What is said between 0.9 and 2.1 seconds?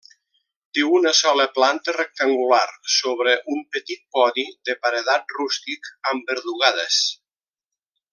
una sola planta